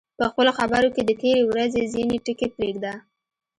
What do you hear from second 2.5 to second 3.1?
پرېږده.